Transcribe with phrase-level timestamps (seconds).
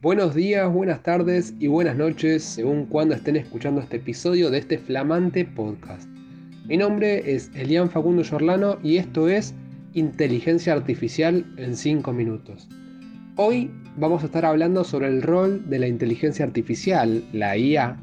[0.00, 4.78] Buenos días, buenas tardes y buenas noches, según cuando estén escuchando este episodio de este
[4.78, 6.08] flamante podcast.
[6.68, 9.56] Mi nombre es Elian Facundo Giorlano y esto es
[9.94, 12.68] Inteligencia Artificial en 5 minutos.
[13.34, 17.96] Hoy vamos a estar hablando sobre el rol de la inteligencia artificial, la IA,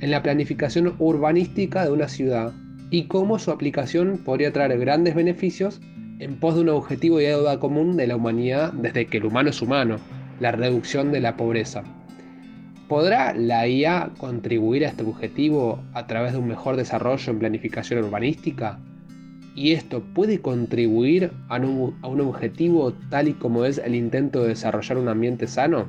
[0.00, 2.54] en la planificación urbanística de una ciudad
[2.90, 5.82] y cómo su aplicación podría traer grandes beneficios
[6.18, 9.50] en pos de un objetivo y deuda común de la humanidad desde que el humano
[9.50, 9.98] es humano
[10.40, 11.84] la reducción de la pobreza.
[12.88, 18.04] ¿Podrá la IA contribuir a este objetivo a través de un mejor desarrollo en planificación
[18.04, 18.78] urbanística?
[19.54, 24.42] ¿Y esto puede contribuir a un, a un, objetivo tal y como es el intento
[24.42, 25.88] de desarrollar un ambiente sano?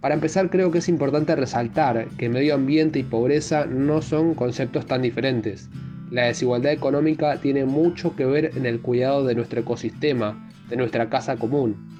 [0.00, 4.86] Para empezar, creo que es importante resaltar que medio ambiente y pobreza no son conceptos
[4.86, 5.68] tan diferentes.
[6.10, 11.08] La desigualdad económica tiene mucho que ver en el cuidado de nuestro ecosistema, de nuestra
[11.08, 11.95] casa común,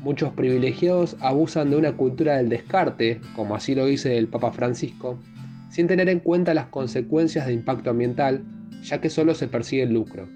[0.00, 5.18] Muchos privilegiados abusan de una cultura del descarte, como así lo dice el Papa Francisco,
[5.70, 8.44] sin tener en cuenta las consecuencias de impacto ambiental,
[8.82, 10.28] ya que solo se persigue el lucro.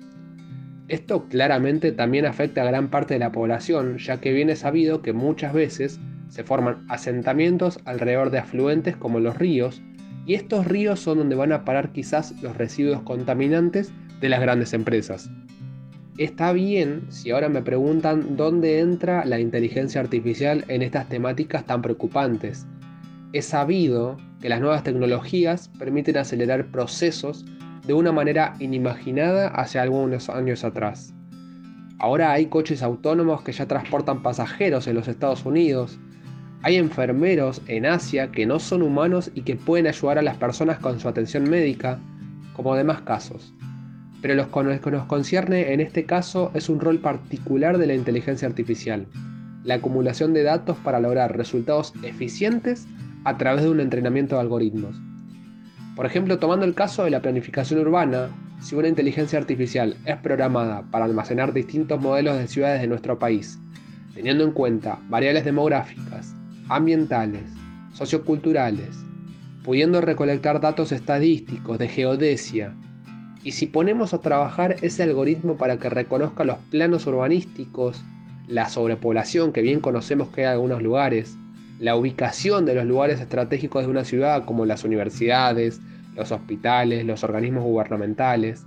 [0.88, 5.12] Esto claramente también afecta a gran parte de la población, ya que viene sabido que
[5.12, 9.80] muchas veces se forman asentamientos alrededor de afluentes como los ríos,
[10.26, 14.72] y estos ríos son donde van a parar quizás los residuos contaminantes de las grandes
[14.72, 15.30] empresas.
[16.18, 21.80] Está bien si ahora me preguntan dónde entra la inteligencia artificial en estas temáticas tan
[21.80, 22.66] preocupantes.
[23.32, 27.46] Es sabido que las nuevas tecnologías permiten acelerar procesos
[27.86, 31.14] de una manera inimaginada hace algunos años atrás.
[31.98, 35.98] Ahora hay coches autónomos que ya transportan pasajeros en los Estados Unidos.
[36.62, 40.78] Hay enfermeros en Asia que no son humanos y que pueden ayudar a las personas
[40.78, 41.98] con su atención médica,
[42.54, 43.54] como demás casos
[44.22, 48.46] pero lo que nos concierne en este caso es un rol particular de la inteligencia
[48.46, 49.06] artificial,
[49.64, 52.86] la acumulación de datos para lograr resultados eficientes
[53.24, 54.96] a través de un entrenamiento de algoritmos.
[55.96, 58.28] Por ejemplo, tomando el caso de la planificación urbana,
[58.60, 63.58] si una inteligencia artificial es programada para almacenar distintos modelos de ciudades de nuestro país,
[64.14, 66.34] teniendo en cuenta variables demográficas,
[66.68, 67.42] ambientales,
[67.92, 69.04] socioculturales,
[69.64, 72.74] pudiendo recolectar datos estadísticos de geodesia,
[73.44, 78.04] y si ponemos a trabajar ese algoritmo para que reconozca los planos urbanísticos,
[78.46, 81.36] la sobrepoblación que bien conocemos que hay en algunos lugares,
[81.78, 85.80] la ubicación de los lugares estratégicos de una ciudad como las universidades,
[86.14, 88.64] los hospitales, los organismos gubernamentales,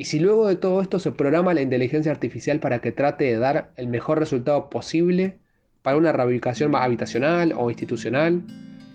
[0.00, 3.36] y si luego de todo esto se programa la inteligencia artificial para que trate de
[3.36, 5.38] dar el mejor resultado posible
[5.82, 8.42] para una reubicación habitacional o institucional,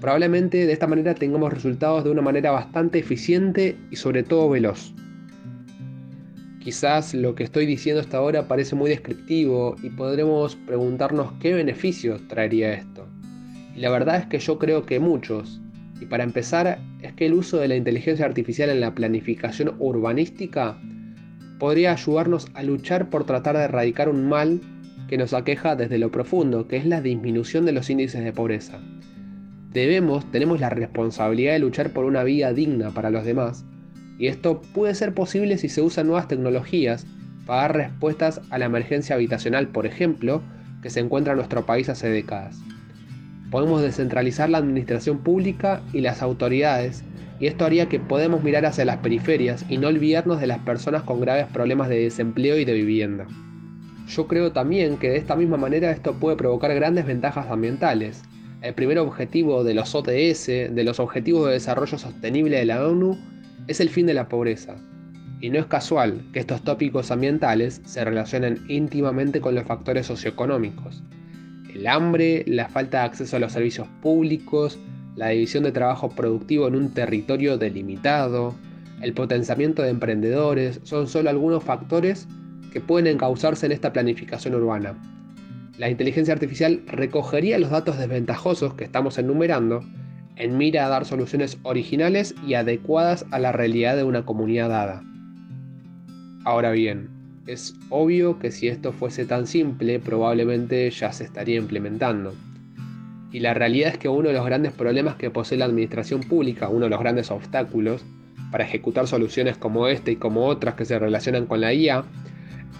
[0.01, 4.95] probablemente de esta manera tengamos resultados de una manera bastante eficiente y sobre todo veloz.
[6.65, 12.27] Quizás lo que estoy diciendo hasta ahora parece muy descriptivo y podremos preguntarnos qué beneficios
[12.27, 13.05] traería esto.
[13.75, 15.61] Y la verdad es que yo creo que muchos.
[16.01, 20.81] Y para empezar, es que el uso de la inteligencia artificial en la planificación urbanística
[21.59, 24.59] podría ayudarnos a luchar por tratar de erradicar un mal
[25.07, 28.79] que nos aqueja desde lo profundo, que es la disminución de los índices de pobreza.
[29.71, 33.65] Debemos, tenemos la responsabilidad de luchar por una vida digna para los demás,
[34.17, 37.05] y esto puede ser posible si se usan nuevas tecnologías
[37.45, 40.41] para dar respuestas a la emergencia habitacional, por ejemplo,
[40.81, 42.57] que se encuentra en nuestro país hace décadas.
[43.51, 47.03] Podemos descentralizar la administración pública y las autoridades,
[47.39, 51.03] y esto haría que podamos mirar hacia las periferias y no olvidarnos de las personas
[51.03, 53.27] con graves problemas de desempleo y de vivienda.
[54.07, 58.23] Yo creo también que de esta misma manera esto puede provocar grandes ventajas ambientales.
[58.61, 63.17] El primer objetivo de los ODS, de los Objetivos de Desarrollo Sostenible de la ONU,
[63.67, 64.75] es el fin de la pobreza.
[65.41, 71.03] Y no es casual que estos tópicos ambientales se relacionen íntimamente con los factores socioeconómicos.
[71.73, 74.79] El hambre, la falta de acceso a los servicios públicos,
[75.15, 78.55] la división de trabajo productivo en un territorio delimitado,
[79.01, 82.27] el potenciamiento de emprendedores son solo algunos factores
[82.71, 84.95] que pueden encauzarse en esta planificación urbana.
[85.77, 89.83] La inteligencia artificial recogería los datos desventajosos que estamos enumerando
[90.35, 95.03] en mira a dar soluciones originales y adecuadas a la realidad de una comunidad dada.
[96.43, 97.09] Ahora bien,
[97.47, 102.33] es obvio que si esto fuese tan simple, probablemente ya se estaría implementando.
[103.31, 106.69] Y la realidad es que uno de los grandes problemas que posee la administración pública,
[106.69, 108.03] uno de los grandes obstáculos
[108.51, 112.05] para ejecutar soluciones como esta y como otras que se relacionan con la IA,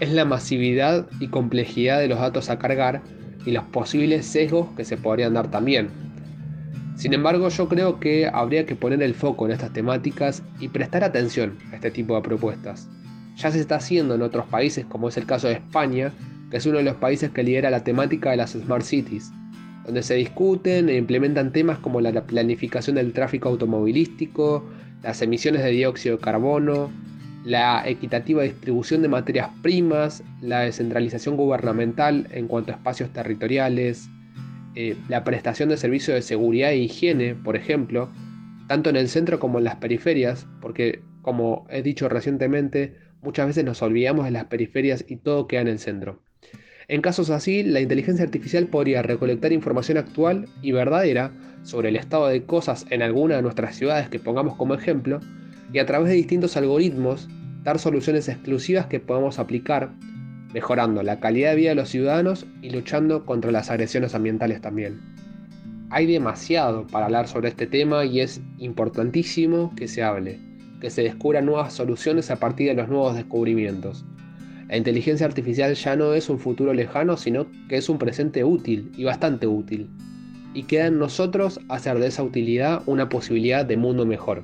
[0.00, 3.02] es la masividad y complejidad de los datos a cargar
[3.44, 6.05] y los posibles sesgos que se podrían dar también.
[6.96, 11.04] Sin embargo, yo creo que habría que poner el foco en estas temáticas y prestar
[11.04, 12.88] atención a este tipo de propuestas.
[13.36, 16.14] Ya se está haciendo en otros países, como es el caso de España,
[16.50, 19.30] que es uno de los países que lidera la temática de las Smart Cities.
[19.84, 24.64] donde se discuten e implementan temas como la planificación del tráfico automovilístico,
[25.04, 26.90] las emisiones de dióxido de carbono,
[27.44, 34.08] la equitativa distribución de materias primas, la descentralización gubernamental en cuanto a espacios territoriales,
[34.76, 38.10] eh, la prestación de servicios de seguridad e higiene, por ejemplo,
[38.68, 43.64] tanto en el centro como en las periferias, porque como he dicho recientemente, muchas veces
[43.64, 46.20] nos olvidamos de las periferias y todo queda en el centro.
[46.88, 51.32] En casos así, la inteligencia artificial podría recolectar información actual y verdadera
[51.64, 55.20] sobre el estado de cosas en alguna de nuestras ciudades que pongamos como ejemplo,
[55.72, 57.28] y a través de distintos algoritmos
[57.64, 59.90] dar soluciones exclusivas que podamos aplicar,
[60.56, 65.02] mejorando la calidad de vida de los ciudadanos y luchando contra las agresiones ambientales también.
[65.90, 70.40] Hay demasiado para hablar sobre este tema y es importantísimo que se hable,
[70.80, 74.06] que se descubran nuevas soluciones a partir de los nuevos descubrimientos.
[74.70, 78.90] La inteligencia artificial ya no es un futuro lejano, sino que es un presente útil
[78.96, 79.90] y bastante útil.
[80.54, 84.42] Y queda en nosotros hacer de esa utilidad una posibilidad de mundo mejor.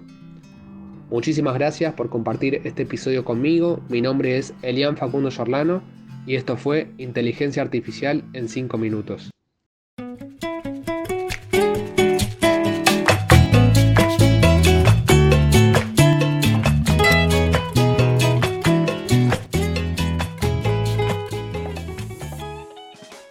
[1.09, 3.81] Muchísimas gracias por compartir este episodio conmigo.
[3.89, 9.32] Mi nombre es Elian Facundo Yorlano y esto fue Inteligencia Artificial en 5 minutos.